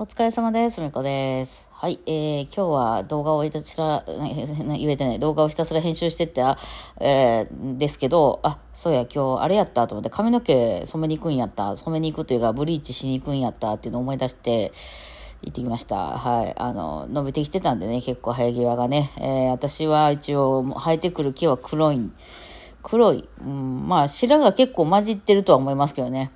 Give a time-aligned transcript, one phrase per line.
[0.00, 0.80] お疲れ様です。
[0.80, 1.68] みこです。
[1.72, 6.40] はい、えー、今日は動画をひたすら、言えてない、動画をひたすら編集してって、
[7.00, 14.70] えー、ですけど、あ、そうや、今日あれやったと思って、髪の毛染めに行くんやった、染めに行くというか、ブリーチしに行くんやったっていうのを思い出して、
[15.42, 15.96] 行ってきました。
[15.96, 16.54] はい。
[16.56, 19.10] あの、伸びてきてたんでね、結構生え際がね。
[19.16, 22.08] えー、私は一応、生えてくる木は黒い、
[22.84, 23.28] 黒い。
[23.40, 26.30] うん、まあ、白が結構混じってるとは思いますけどね。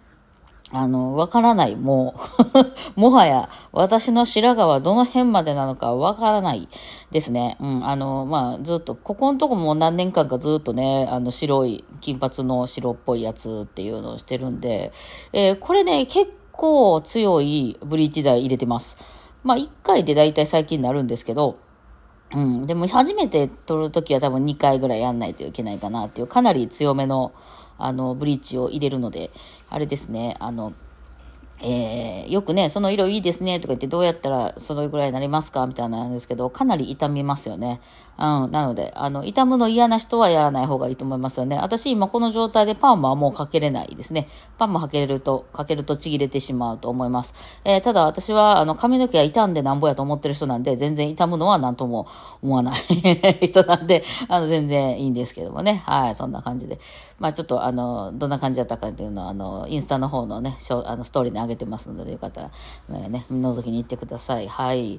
[0.75, 2.15] あの、わからない、も
[2.97, 3.01] う。
[3.01, 6.67] もはや、私の白髪はどの辺までなのかわからない
[7.11, 7.59] ですね。
[7.61, 14.93] うん、あの、まあ、ずっと、ここのとこも何年間かずっとね、あの、白い、金髪の白っぽいやつっていうのをしてるんで、
[15.35, 18.99] えー、これね、結構強いブリーチ剤入れてます。
[19.45, 21.57] まあ、1回で大体最近になるんですけど、
[22.35, 27.33] うん、でも初めて取るときは多分2回ぐらいやんないといけないかなっていう、かなり強めの、
[27.85, 29.31] あの、ブリーチを入れるので、
[29.69, 30.73] あれですね、あの、
[31.63, 37.81] えー、よくね、その色いいですねとか言ってどうやったらそのぐらいになりますかみたいなんですけど、かなり痛みますよね。
[38.19, 41.57] うん、なので、あの、痛むの嫌な人はやらない方がいいと思いますよね。
[41.57, 44.29] 私今この状態でパンはもうかけれないですね。
[44.59, 47.35] パンもかけれると、かけるとちぎれてしまうと思います。
[47.65, 52.07] えー、ただ私はあの髪の毛が傷んでなんぼやと思ってる人なんで、全然痛むのは何とも
[52.43, 52.75] 思わない
[53.49, 55.83] 人なんで、あの、全然いいんですけどもね。
[55.87, 56.79] はい、そんな感じで。
[57.19, 62.51] まあちょっとあの、どんな感じだったかっていうのは、あの、インスタの方のね、あのストーリーに上げてますので、よかったら、
[62.91, 64.49] えー、ね、覗きに行ってください。
[64.49, 64.97] はい。
[64.97, 64.99] っ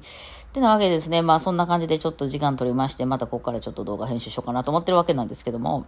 [0.52, 1.22] てなわけですね。
[1.22, 5.86] まあそんな感じでちょっと時間取りまして、またここからちょっと動画編集しようかなと思ってるわけなんですけども、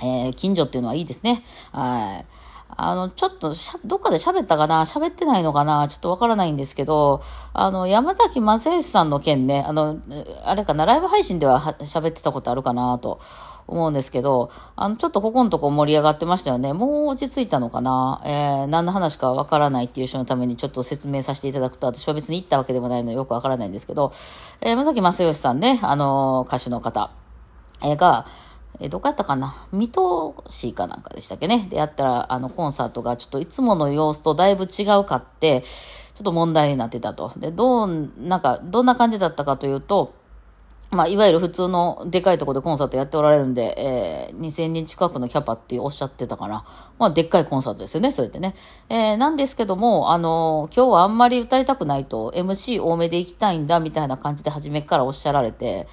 [0.00, 1.42] えー、近所っていうのはいいですね。
[1.72, 2.47] はい。
[2.70, 4.82] あの、ちょっと、どっかで喋ったかな？
[4.82, 5.88] 喋ってないのかな？
[5.88, 10.00] ちょっとわからないんですけど、あの、山崎正義さんの件ね、あの、
[10.44, 13.20] あれかな、ライブ配信では喋ってたことあるかなと
[13.66, 16.72] 思うんですけど、あの、ちょっとここのとこ盛り上がってましたよね。
[16.72, 18.22] もう落ち着いたのかな？
[18.24, 24.12] えー、何の話かわからないっていう人のためにちょっと説明させていただくと、私は別に行ったわけでもないのでよくわからないんですけど、
[24.60, 27.10] えー、山崎正義さんね、あの、歌手の方、
[27.82, 28.26] えー、が、
[28.80, 29.66] えどこやったかな？
[29.72, 31.66] 水戸市かなんかでしたっけね？
[31.68, 37.32] で、やったら、あの、コンサートがちょっといつもの様子とだいぶ違うかって、ちょっと問題になってたと。
[37.36, 40.14] で、どう、なんか、どんな感じだったかというと、
[40.90, 46.64] まあ、いわゆる普通のでかいとこでコンサートやっておられるんで、えー、2000人近くのキャパっておっしゃってたかな。
[46.98, 48.54] まあ、でっかいコンサートですよね、それってね。
[48.88, 55.86] えー、なんですけども、あのー、今日はあんまり歌いたくないと、MC 多めで行きたいんだ、みたいな感じで初めからおっしゃられて、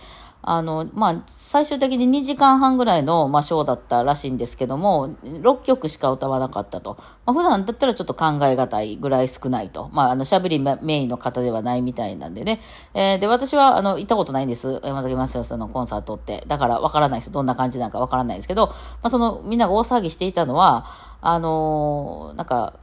[0.48, 6.98] あの、まあ、最終的に2時間半ぐらいの、まあ、ショーだったらしいんですけども、6曲しか歌わなかったと。
[7.26, 9.90] まあ、普段だったらちょっと考え難いぐらい少ないと。
[9.92, 12.62] まあ、あの、喋りメインの方ではないみたいなんでね。
[12.94, 14.82] えー、で、私は、あの、行ったことないんです。
[14.84, 16.44] 山崎正義さんのコンサートって。
[16.46, 17.32] だから、わからないです。
[17.32, 20.86] どんな感じなんかわからないですけど、まあ、その、みんなが大騒ぎしていたのは、
[21.22, 22.74] あのー、なんか、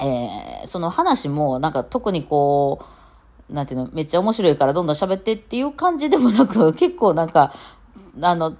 [0.00, 2.84] えー、その話も、なんか特にこう、
[3.52, 7.52] なんていうの、めっちゃ面白いからどんどん喋ってっていう感じでもなく、結構なんか、
[8.20, 8.56] あの、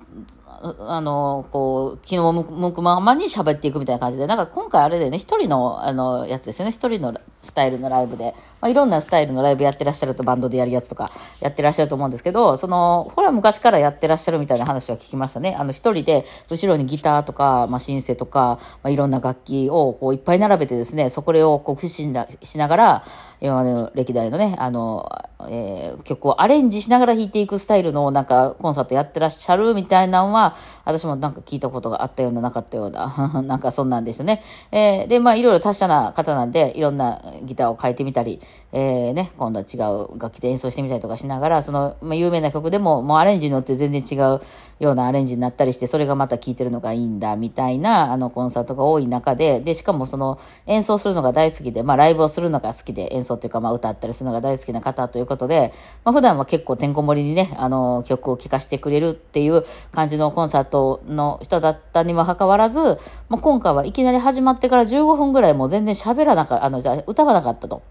[0.86, 11.10] あの、こう、気の向くままに喋っていくみたいな感じで、なんか今回あれでね、一人の、あの、やつですよね、一人のスタイルのライブで、まあ、いろんなスタイルのライブやってらっしゃるとバンドでやるやつとか
[11.41, 15.56] やってらっしゃると思うんですけど、その、これは昔からやってらっしゃるみたいな話は聞きましたね。
[15.58, 23.04] あの、一人で、後ろにギターとか、まあ、シンセとか、まあ、いろんな楽器をこういっぱい並べてですね、そこをこう駆使しながら、
[23.41, 25.10] 今までの歴代のね、あの、
[25.48, 30.54] えー、曲をアレンジしながら弾いていくスタイルのなんかコンサートやってらっしゃるみたいなのは、
[30.84, 34.42] 私もなんか聞いたことがあったような、なかったような、 なんかそんなんでしたね。
[34.70, 38.41] えー、で、まあいろいろ達者な方なんで、いろんなギターを変えてみたり、
[38.72, 44.41] えー、ね、今度は違う楽器で演奏してみたりとかしながら、その、まあ、有名な曲でも、もうアレンジによって全然違う
[44.81, 55.72] ようなアレンジになったりして、それがまた聴いてるのがいいんだ、みたいな、あの、コンサートが多い中で、で、しかもその、演奏するのが大好きで、まあライブをするのが好きで、演奏というか、まあ歌ったりするのが大好きな方ということで、
[56.04, 62.81] まあ普段は結構てんこ盛りにね、あの、曲を聴かせてくれるっていう感じのコンサートの人だったにもかかわらず、
[63.28, 67.83] まあ今回はいきなり始まってから15分ぐらいもう全然喋らなかった、あの、ゃ歌わなかったと。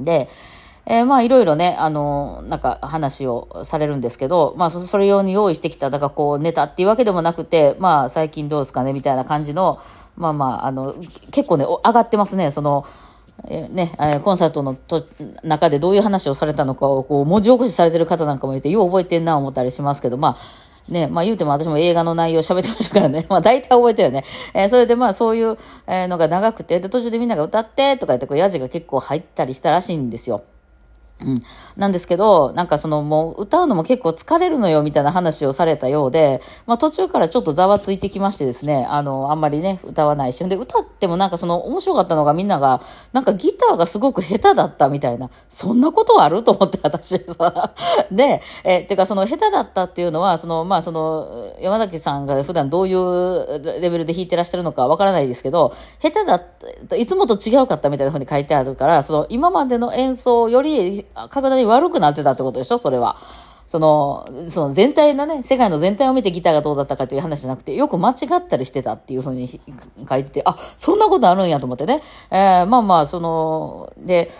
[0.00, 0.28] で、
[0.84, 9.78] えー、まあいろいろね、あの、なんか話をされるんですけど、まあそれ用に用意してきた、だからこうネタっていうわけでもなくて、まあ最近どうですかねみたいな感じの、
[10.16, 10.94] まあまあ、あの、
[11.30, 12.84] 結構ね、上がってますね、その、
[13.48, 15.06] えー、ね、えー、コンサートのと
[15.42, 20.36] 中でどういう話をされたのかをこう文字起こしされてる方なんかもいて、よう覚えてんな思ったりしますけど、まあ、
[20.88, 23.26] ね、まあ言うても私も映画の内容喋ってましたからね。
[23.30, 24.24] まあ大体覚えてるよね。
[24.54, 25.56] えー、それでまあそういう
[25.86, 30.42] のが長くて、で途中でみんなが歌ってとか言ってこうヤジが結構入ったりしたらしいんですよ。
[31.24, 31.42] うん。
[31.76, 40.42] なんですけど、なんかそのもう歌うのも結構疲れるのよみたいな話をされたようで、まあ途中からちょっとざわついてきましてですね、あの、あんまりね、歌わないし。
[40.48, 42.80] で、歌ってもなんかその面白かったのがみんなが、
[43.12, 46.42] なんかギターがすごく下手だったみたいな、そんなことある？
[46.42, 47.72] と思って私さ。
[48.10, 51.26] で、え、ってかその下手だったっていうのは、その、まあその、
[51.60, 56.42] 山崎さんが普段どういうレベルで弾いてらっしゃるのかわからないですけど、下手だっ
[56.88, 62.78] た、いつもと違うかったみたいな風に書いてあるから、その今までの演奏より、格段に悪くなってたってことでしょ？
[62.78, 63.16] それは。
[63.66, 69.58] その、その全体のね、世界の全体を見てギターがどうだったかという話じゃなくて、よく間違ったりしてたっていうふうに書
[70.18, 72.02] いてて、あ、そんなことあるんやと思ってね。
[72.30, 74.30] えー、まあまあ、その、で、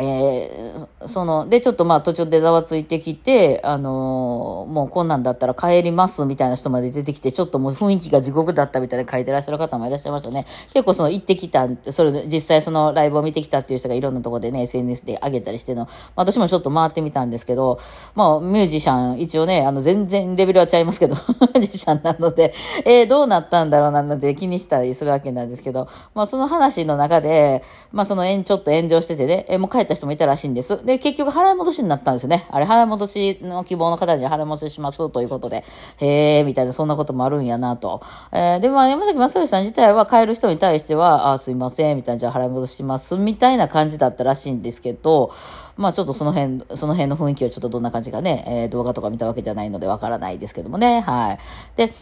[0.00, 10.46] えー、その、で、ちょっとまあ途中でざわついてきて、あのー、もうこんなんだったら帰りますみたいな人まで出てきて、ちょっともう雰囲気が地獄だったみたいな書いてらっしゃる方もいらっしゃいましたね。
[10.72, 17.80] 結構その行ってきた、それで実際そのライブを見てきたっていう人がいろんなとこでね、SNS で上げたりしての、私もちょっと回ってみたんですけど、
[18.14, 22.54] まあミュージシャン、一応ね、あの全然レベルは違いますけど、 ミュージシャンなので、
[22.84, 30.84] えー、どうなったんだろうななんて気にしたりするわけなんですけど、まあその話の中で、まあそのちょっと炎上しててね、えー、もう帰った人もいたらしいんです。
[30.84, 32.46] で、結局払い戻しになったんですよね。
[32.50, 35.64] あれ、払い戻しの希望の方に払い戻ししますということで、
[35.98, 38.02] へえ、みたいな、そんなこともあるんやなと。
[38.32, 45.32] えー、で、まあ、山崎正義さん自体は帰る人に対しては、あ、すいません、みたいな、じゃあ払い戻します、みたいな感じだったらしいんですけど、
[45.76, 51.38] まあ、ちょっとその辺、その辺の雰囲気はちょっとどんな感じかね、えー、動画とか見たわけじゃないのでわからないですけどもね、はい。
[51.76, 51.92] で、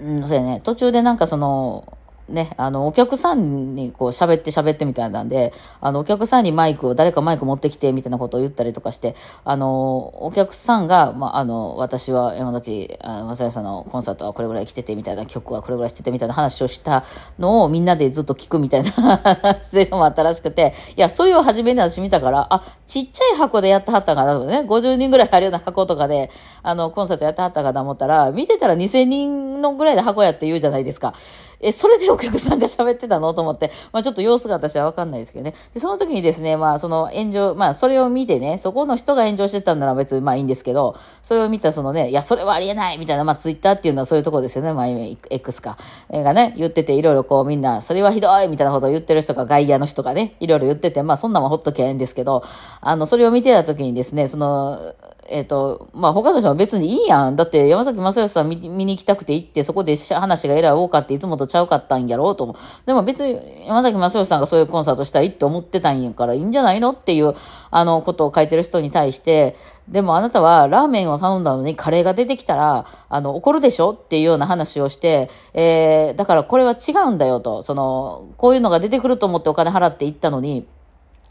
[0.00, 1.84] うん、そうやね、途中でなんかその、
[2.28, 9.14] ね、あの、お客さんにこう喋って喋ってみたいなんで、あの、お客さんにマイクを、誰かマイク持ってきてみたいなことを言ったりとかして、
[9.44, 17.04] あの、お客さんが、まあ、あの、私は山崎正也さんのコンサートはこれぐらい来ててみたいな、曲はこれぐらいしててみたいな話をした
[17.38, 26.30] のをみんなでずっと聞くみたいなシチュエーションもあったらしくて、いや、それを初めに私見たから、あ、ちっちゃい箱でやってはったかなとね、50人ぐらいあるような箱とかで、
[26.62, 31.14] あの、コンサートやってはったかと思ったら、見てたら2000人のぐらいで箱やって言うじゃないですか。
[31.60, 33.34] え、それでお客さんが喋ってたの？
[33.34, 35.54] と思って、まあちょっと様子が私はわかんないですけどね。
[35.72, 45.76] で、その時にですね、まあその炎上、まあそれを見てね、そこの人が炎上してたんなら別にまあいいんですけど、それを見たそのね、いや、それはありえないみたいな、まあツイッターっていうのはそういうところですよね、まあ X か。
[46.10, 52.42] がね、言ってて、いろいろこうみんな、それはひどいみたいなことを言ってる人が外野の人がね、いろいろ言ってて、まあそんなもんほっときゃええんですけど、
[52.80, 54.94] あの、それを見てた時にですね、その、
[55.28, 57.36] えっ、ー、と、まあ、他の人は別にいいやん。
[57.36, 62.56] だって、山崎正義さん見見に行きたくて行って、そこで話がえらい多かっていつもとちゃうかったんやろうと思う。
[62.86, 67.34] でも別に山崎正義さんがそういうコンサートしたいって思ってたんやからいいんじゃないのっていう、
[67.70, 69.56] あの、ことを書いてる人に対して、
[69.88, 77.62] でもあなたはラーメンを頼んだのにカレーが出てきたら、あの、怒るでしょっていうような話をして、えー、だからこれは違うんだよと。
[77.62, 80.66] その、こういうのが出てくると思ってお金払って行ったのに、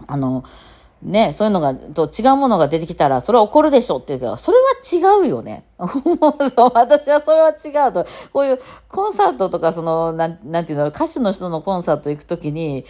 [0.08, 0.44] あの、
[1.04, 5.64] ね、そういうのが、と違うものが出てきたら、それは怒るでしょっていうけど、それは違うよね。
[5.80, 8.06] 私はそれは違うと。
[8.32, 12.86] こういうコンサートとか、その、なん、なんていうの、歌手の人のコンサート行くときに、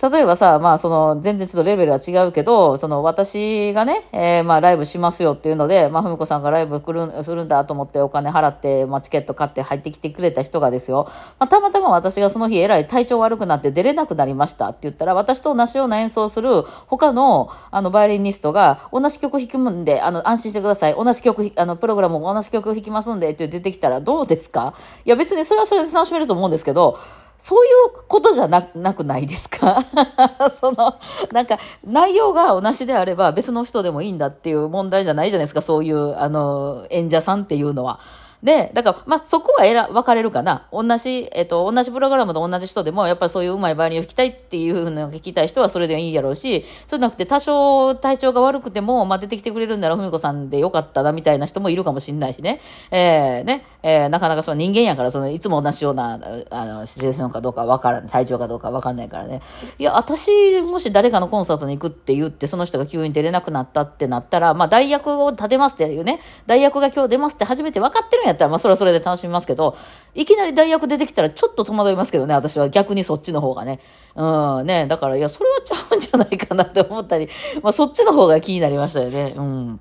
[0.00, 11.08] 例えばさ、まあその、全然ちょっとレベルは違うけど、その私がね、えー、まあライブしますよっていうので、まあふみこさんがライブ来る、するんだと思ってお金払って、まあチケット買って入ってきてくれた人がですよ、
[11.40, 20.94] まあたまたま私がその日えらい体調悪くなって出れなくなりましたって言ったら、私と同じような演奏する他の、あの、バイオリニストが、同じ曲弾くんで、あの、安心してください。
[20.94, 24.74] 同じ曲、あの、プログラムも同じ曲弾きますんでって出てきたらどうですか？
[25.04, 26.96] いや別にそれはそれで楽しめると思うんですけど、
[27.38, 27.72] そういう
[28.08, 29.84] ことじゃなくないですか？
[30.60, 30.96] その、
[31.32, 38.00] なんか、内容が同じであれば別の人でもいいんだっていう問題じゃないじゃないですか、そういう、あの、演者さんっていうのは。
[38.42, 40.68] で、だから、まあ、そこは選、分かれるかな。
[40.72, 52.60] 同じ、えっと、同じプログラムと同じ人でも、やっぱりそういううまいバイオリンを弾きたいっていうのを弾きたい人はそれでいいやろうし、そうじゃなくて多少体調が悪くても、まあ、出てきてくれるんなら、ふみこさんでよかったな、みたいな人もいるかもしれないしね。
[52.92, 59.40] えー、ね、えー、なかなかその人間やから、その、いつも同じような、あの、姿勢するのかどうかわからない、体調かどうかわかんないからね。
[59.78, 69.76] いや、私、もし誰かのコンサートに行くって言って、その人が急に出れなくなったってなったら、まあ、代役を立てますっていうね、代役が今日出ますって初めて分かってるんややったら、まあ、それはそれで楽しみますけど、
[70.14, 73.80] いきなり代役出てきたらちょっと戸惑いますけどね、私は逆にそっちの方がね。
[74.14, 77.28] うん、ね、だから、いや、それはちゃうんじゃないかなって思ったり、
[77.62, 79.34] まあそっちの方が気になりましたよね。
[79.36, 79.80] うん。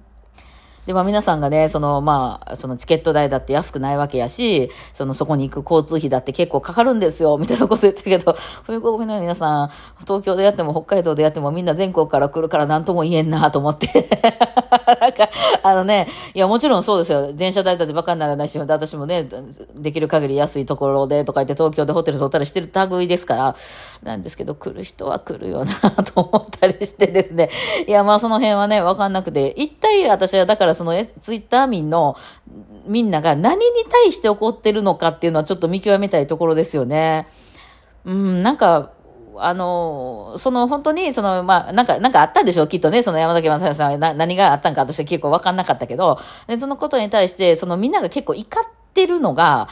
[0.88, 9.70] で、まあ皆さんがね、その、まあ、そのチケット代だって安くないわけやし、そのそこに行く交通費だって結構かかるんですよ、みたいなこと言ってるけど、 冬国の皆さん、
[10.06, 13.88] 東京でやっても北海道でやってもみんな全国から来るから何とも言えんなと思って。
[15.02, 15.30] なんか、
[15.62, 17.34] あのね、いやもちろんそうですよ。
[17.34, 19.28] 電車代だってバカにならないし、私もね、
[19.76, 23.56] できる限り安いところでとか言って東京でホテル取ったりしてる類ですから、
[24.04, 27.50] なんですけど来る人は来るよなと思ったりしてですね。
[27.86, 32.16] いやまあその辺はね、わかんなくて、一体私はだからそのツイッター民の
[32.86, 37.28] みんなが何に対して怒ってるのかっていうのはちょっと見極めたいところですよね。
[38.06, 38.92] うん、なんか、
[39.40, 49.68] あの、その本当に、その、まあ、なんか、なんかあったんでしょう、きっとね、その山崎正さんが何があったんか私は結構わかんなかったけど、で、そのことに対して、そのみんなが結構怒ってるのが、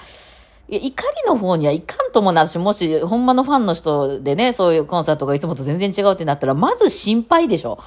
[0.67, 7.79] いや、怒りの方にはいかんともなし、もし、ほんまのファンの人でね、そういうコンサートがいつもと全然違うってなったら、まず心配でしょ。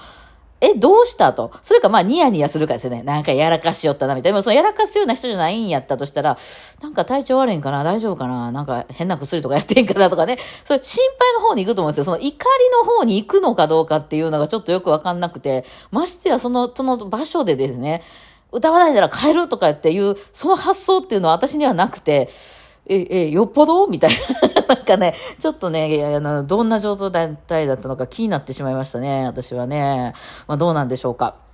[0.61, 1.53] え、どうしたと？
[1.62, 3.05] それか、まあ、ニヤニヤするかですよね。
[3.05, 4.37] なんかやらかしよったな、みたいな。
[4.37, 6.37] でも、そのやらかすような人じゃないんやったとしたら、
[6.83, 7.85] なんか体調悪いんかな？
[7.85, 8.50] 大丈夫かな？
[8.50, 10.38] なんか変な薬とかやってんかなとかね。
[10.65, 12.05] それ心配の方に行くと思うんですよ。
[12.05, 12.37] その怒り
[12.73, 18.03] の方に行くのかどうかっていうのがちょっとよくわかんなくて、ましてや、その、その場所でですね、
[18.50, 22.29] 歌わないなら帰るとかっていう、その発想っていうのは私にはなくて、
[22.88, 23.87] え、え、よっぽど？
[23.88, 24.11] みたい
[24.66, 24.75] な。
[24.75, 30.14] なんかね、ちょっとね、あの、どんな状態だったのか気になってしまいましたね、私はね。
[30.47, 31.48] まあ、どうなんでしょうか。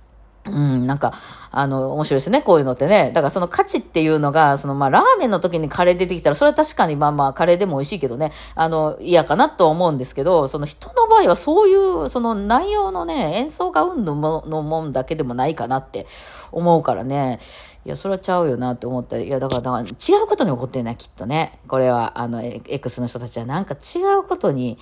[0.47, 1.13] うん、なんか、
[1.51, 3.11] あの、面白いですね、こういうのってね。
[3.13, 16.05] だからその価値っていうのが、そのまあ、ラーメンの時にカレー出てきたら、それは確かにまあまあ、カレーでも美味しいけどね、あの、嫌かなと思うんですけど、その人の場合はそういう、その内容のね、演奏が運のものもんだけでもないかなって
[16.51, 17.39] 思うからね。
[17.85, 21.59] いや、それはちゃうよなって思ったり、いや、だから、だから違うことに起こってんな、きっとね。
[21.67, 24.77] これは、あの、X の人たちはなんか違うことに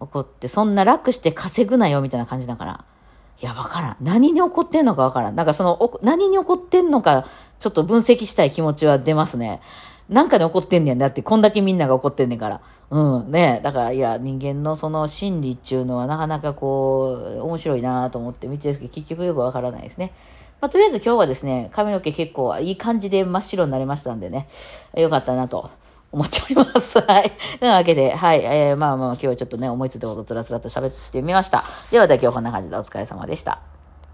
[0.00, 2.84] 起こって、そんな楽して稼ぐなよ、みたいな感じだから。
[3.40, 3.96] いや、わからん。
[4.00, 5.36] 何に起こってんのかわからん。
[5.36, 7.26] なんかその、何に起こってんのか、
[7.58, 9.60] ちょっと分析したい気持ちは出ますね。
[10.08, 12.60] なんかに起こってんねんだって、こんだけみんなが怒ってんねんから。
[12.90, 20.12] うん、ねだから、いや、人間のその心理っていうのはなかなかこう、面白いなと思って見てるんですけど、結局よくわからないですね。
[20.60, 24.48] まあ、とりあえず今日はですね、髪の毛結構いい感じで真っ白になりましたんでね、
[24.94, 25.70] よかったなと
[26.12, 27.00] 思っております。
[27.02, 27.32] はい。
[27.58, 28.40] というわけで、はい。
[28.44, 31.64] えー、まあまあ今日はちょっとね、思いついたことつらつらと喋ってみました。
[31.90, 33.71] ではでは今日こんな感じでお疲れ様でした。